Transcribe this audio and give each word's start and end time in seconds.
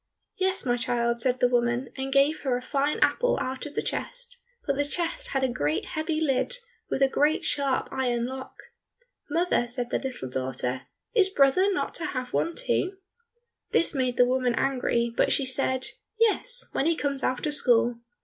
"Yes, 0.35 0.65
my 0.65 0.77
child," 0.77 1.21
said 1.21 1.39
the 1.39 1.47
woman, 1.47 1.89
and 1.95 2.11
gave 2.11 2.39
her 2.39 2.57
a 2.57 2.61
fine 2.63 2.99
apple 3.01 3.37
out 3.39 3.67
of 3.67 3.75
the 3.75 3.83
chest, 3.83 4.39
but 4.65 4.75
the 4.75 4.83
chest 4.83 5.27
had 5.27 5.43
a 5.43 5.47
great 5.47 5.85
heavy 5.85 6.19
lid 6.19 6.57
with 6.89 7.03
a 7.03 7.07
great 7.07 7.45
sharp 7.45 7.87
iron 7.91 8.25
lock. 8.25 8.63
"Mother," 9.29 9.67
said 9.67 9.91
the 9.91 9.99
little 9.99 10.27
daughter, 10.31 10.87
"is 11.13 11.29
brother 11.29 11.71
not 11.71 11.93
to 11.93 12.05
have 12.07 12.33
one 12.33 12.55
too?" 12.55 12.97
This 13.73 13.93
made 13.93 14.17
the 14.17 14.25
woman 14.25 14.55
angry, 14.55 15.13
but 15.15 15.31
she 15.31 15.45
said, 15.45 15.85
"Yes, 16.19 16.65
when 16.71 16.87
he 16.87 16.95
comes 16.95 17.21
out 17.21 17.45
of 17.45 17.53
school." 17.53 17.99